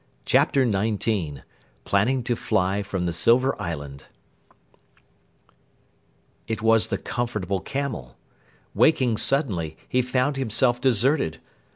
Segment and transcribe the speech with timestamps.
[0.25, 1.43] CHAPTER 19
[1.85, 4.05] PLANNING TO FLY FROM THE SILVER ISLAND
[6.47, 8.17] It was the Comfortable Camel.
[8.73, 11.39] Waking suddenly, he found himself deserted.